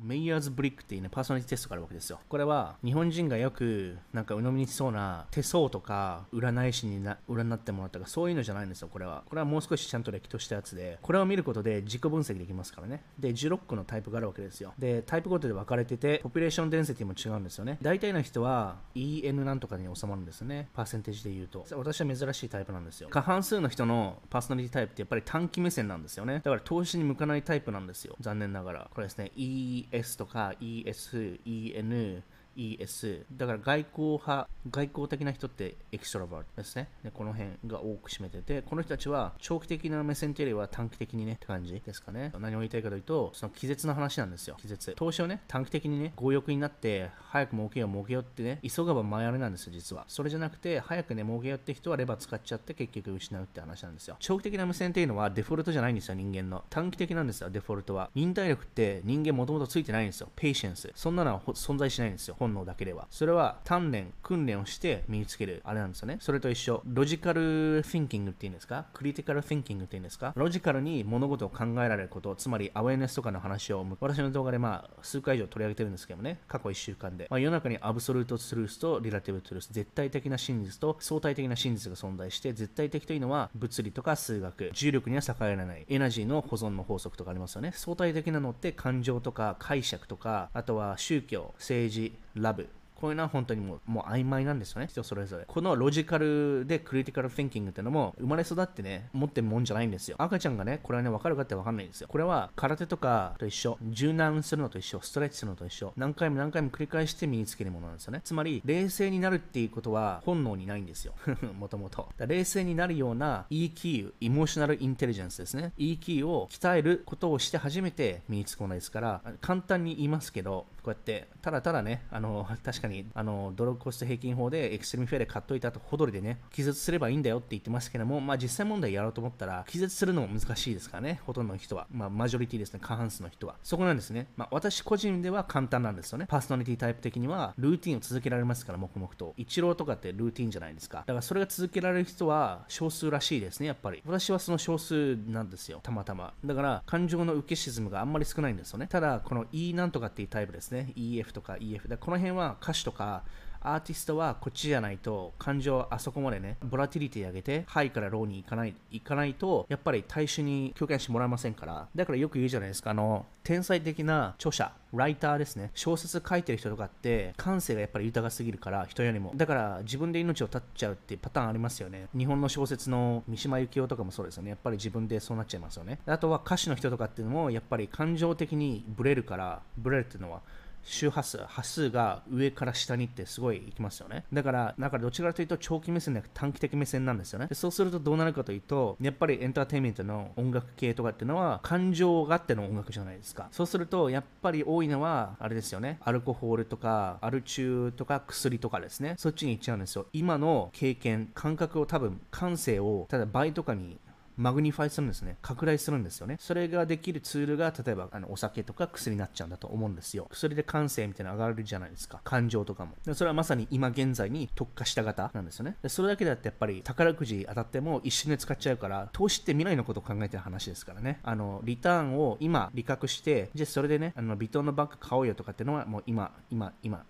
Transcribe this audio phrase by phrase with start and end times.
[0.00, 2.20] マイヤーズブリッグスっていうね、パーソナリティテストがあるわけですよ。
[2.28, 9.24] これは、日本人がよく、なんか鵜呑みにしそうな手相とか、占い師にな占ってもらったとか、そういうのじゃないんですよ、これは。
[9.28, 13.02] これはもう少しちゃんと歴としたやつで、これを見ることで自己分析できますからね。
[13.18, 14.72] で、16個のタイプがあるわけですよ。
[14.78, 17.78] で、タイプごとで分かれてて、 population density も違うんですよね。
[17.82, 20.68] 大体の人は EN なんとかに収まるんですよね。
[20.74, 21.66] パーセンテージで言うと。
[21.72, 23.08] 私は珍しいタイプなんですよ。
[23.08, 26.34] 過半数の人のパーソナリティタイプってやっぱり短期目線なんですよね。
[26.34, 28.16] だから投資に向かないタイプなんですよ。
[28.20, 28.90] 残念ながら。
[28.94, 32.22] これですね、EN ES とか ES、EN、
[32.58, 36.88] ES だから外交派外交的な人って extrovert ですね。
[37.04, 42.32] でこの辺が多く占めててこの人たちは長期的な目線というよりは短期的にねって感じですかね。
[42.38, 44.56] 何を言いたいかというとその気質の話なんですよ。
[44.60, 44.92] 気質。
[44.96, 50.04] 投資をね短期的にね強欲になって早く儲けよう儲けようってね急がば回れあれなんですよ実は。
[50.08, 54.16] それじゃなくて早くね儲けようって人はレバ使っちゃって結局失うって話なんですよ。
[54.18, 56.64] 長期的な目線っていうのはデフォルトじゃないんですよ人間の。
[56.70, 58.10] 短期的なんですよデフォルトは。
[58.14, 60.30] 忍耐力って人間もともとついてないんですよ。
[60.34, 62.36] patience そんなのは存在しないんですよ。
[62.48, 63.06] 本能だけでは。
[63.10, 66.18] それは鍛錬訓練をして身につけるあれなんですよね。
[66.20, 66.82] それと一緒。
[66.86, 68.86] logical thinking っていうんですか？
[68.94, 70.32] critical thinking っていうんですか？
[70.34, 76.38] ロジカルに物事を考えられることつまりアウェイネスとかの話を私の動画でまあ数回以上取り上げてるんですけどね。
[76.48, 84.70] 過去1週間で、まあ、世の中にアブソルートトゥルースとリラティブトゥルース絶対的な真実と相対的な真実が存在して絶対的というのは物理とか数学。
[84.72, 85.84] 重力には逆らえない。
[85.88, 87.72] エナジーの保存の法則とかありますよね。
[87.74, 92.68] 相対的なのって感情とか解釈とかあとは宗教政治ラブ
[93.00, 95.44] こういうのは本当にもうもう曖昧なんですよね、人それぞれ。
[95.46, 100.16] このロジカルでクリティカル・フィンキングってのも生まれ育ってね、持ってるもんじゃないんですよ。
[100.18, 102.08] 赤ちゃんがね、これはね、わかるかってわかんないんですよ。
[102.08, 108.20] これは空手とかと一緒、柔軟するのと一緒、ストレッチするのと一緒、何回も何回も繰り返して身につけるものなんですよね。
[108.24, 111.14] つまり、冷静になるっていうことは本能にないんですよ。
[111.58, 112.08] もともと。
[112.18, 115.72] 冷静になるような EQ、エモーショナルインテリジェンスですね。
[115.78, 131.86] EQ を鍛えることをして初めて身につくものですから、簡単に言いますけど、こうやって、ただただね、あの、確かに、にあの、ドローコスト平均法でエクストリームフェアで買っといたと、ほどりでね、気絶すればいいんだよって言ってますけども、まあ実際問題やろうと思ったら、気絶するのも難しいですからね、ほとんどの人は。
[131.92, 133.56] まあマジョリティですね、過半数の人は。
[133.62, 134.28] そこなんですね。
[134.36, 136.26] まあ私個人では簡単なんですよね。
[136.28, 139.34] パーソナリティタイプ的には、ルーティンを続けられますから、黙々と。
[139.36, 140.98] 一郎とかってルーティンじゃないですか。
[140.98, 144.02] だからそれが続けられる人は少数らしいですね、やっぱり。
[144.06, 146.32] 私はその少数なんですよ、たまたま。
[146.44, 148.86] だから、感情の受け沈むがあんまり少ないんですよね。
[148.88, 150.92] ただ、この E なんとかっていうタイプですね。
[150.96, 151.88] EF とか EF。
[151.88, 153.22] だこの辺は歌手とか、
[153.60, 161.88] アーティストはこっちじゃないと感情あそこまでねボラティリティ上げてハイからローに行かない行かないとやっぱり大衆に共感してもらえませんから。
[161.94, 165.70] だからよく言うじゃないですかあの天才的な著者ライターですね。
[165.74, 169.32] 小説書いてる人とかって感性がやっぱり豊かすぎるから人よりも。
[169.34, 172.08] だから自分で命を絶っちゃうっていうパターンありますよね。
[172.16, 174.50] 日本の小説の三島由紀夫とかもそうですよね。
[174.50, 175.98] やっぱり自分でそうなっちゃいますよね。
[176.06, 180.42] あとは歌手の人とかっていうのもやっぱり感情的にブレるからブレるっていうのは
[180.82, 184.24] 周波数、波数が上から下にってすごいいきますよね。
[184.32, 187.48] だから、だからどちらかというと長期目線で短期的目線なんですよね。
[187.52, 193.48] そうするとどうなるかというと、やっぱりエンターテインメントの音楽系とかっていうのは感情があっての音楽じゃないですか。
[193.52, 195.98] そうすると、やっぱり多いのは、あれですよね。
[196.02, 199.14] アルコホールとか、アル中とか薬とかですね。
[199.18, 200.06] そっちに行っちゃうんですよ。
[200.12, 203.98] 今の経験、感覚を多分、感性を、ただ倍とかに
[204.38, 205.36] magnify するんですね。
[205.42, 206.36] 拡大するんですよね。
[206.38, 210.28] それができるツールが、例えばあのお酒とか薬になっちゃうんだと思うんですよ。
[210.30, 212.20] 薬で感性みたいなの上がるじゃないですか。
[212.22, 212.92] 感情とかも。
[213.04, 215.76] でそれはまさに今現在に特化した型なんですよね。
[215.82, 221.18] でそれだけだってやっぱり宝くじ当たっても一瞬で使っちゃうから、投資って未来のことを考えてる話ですからね。
[221.24, 227.04] あの、リターンを今利確して、じゃあそれでね、あの、ヴィトンのバッグ買おうよとかっていうのはもう今、今、今。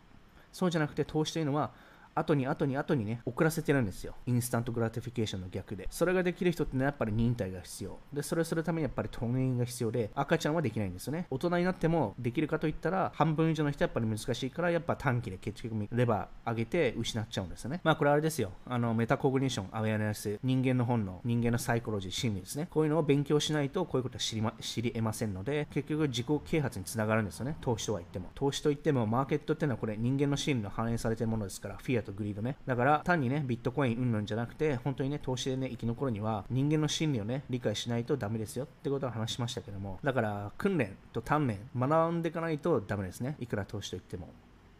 [0.50, 1.72] そうじゃなくて投資というのは、
[2.18, 4.14] 後に後に後にね、遅らせてるんですよ。
[4.26, 5.86] instant gratification の逆で。
[5.90, 7.98] それができる人ってのはやっぱり忍耐が必要。
[8.12, 11.26] で、それをするためにやっぱり訓練が必要で、赤ちゃんはできないんですよね。
[11.30, 17.80] 大人になってもできるかといったら、半分以上の人はやっぱり難しいから、やっぱ短期で結局レバ上げて失っちゃうんですよね。
[17.84, 18.52] まあこれあれですよ。
[18.66, 22.68] あの、 metacognition、awareness、人間の本能、人間のサイコロジー、心理ですね。
[22.70, 27.56] こういうのを勉強しないと、こういうことは知り,、ま、知り得ませんので、結局自己啓発につながるんですよね。
[27.60, 28.30] 投資とは言っても。
[28.34, 32.56] 投資と言っても、マーケットっていうのはこれ人間の心理の反映されてるものですから、 fear と greed ね。
[32.66, 43.36] だから、単にね、ビットコインうんぬんじゃなくて、本当にね、投資でね、生き残るには、人間の心理をね、理解しないとダメですよってことを話しましたけども、だから、訓練と鍛錬、学んでいかないとダメですね。
[43.38, 44.28] いくら投資といっても。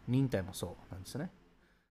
[0.07, 1.29] 忍耐もそうなんですよね。